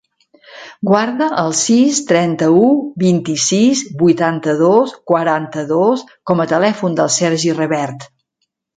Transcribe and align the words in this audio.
Guarda 0.91 1.27
el 1.41 1.53
sis, 1.59 1.99
trenta-u, 2.13 2.63
vint-i-sis, 3.05 3.85
vuitanta-dos, 4.01 4.97
quaranta-dos 5.13 6.09
com 6.33 6.45
a 6.49 6.53
telèfon 6.57 7.03
del 7.03 7.17
Sergi 7.21 7.59
Revert. 7.65 8.13